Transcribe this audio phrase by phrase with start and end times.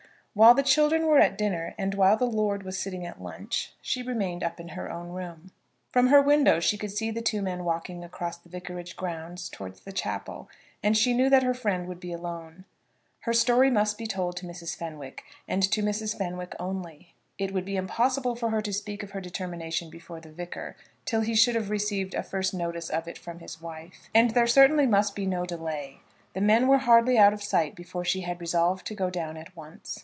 [0.33, 4.01] While the children were at dinner, and while the lord was sitting at lunch, she
[4.01, 5.51] remained up in her own room.
[5.91, 9.81] From her window she could see the two men walking across the vicarage grounds towards
[9.81, 10.47] the chapel,
[10.81, 12.63] and she knew that her friend would be alone.
[13.19, 14.73] Her story must be told to Mrs.
[14.73, 16.17] Fenwick, and to Mrs.
[16.17, 17.13] Fenwick only.
[17.37, 21.19] It would be impossible for her to speak of her determination before the Vicar till
[21.21, 24.07] he should have received a first notice of it from his wife.
[24.15, 25.99] And there certainly must be no delay.
[26.31, 29.53] The men were hardly out of sight before she had resolved to go down at
[29.57, 29.99] once.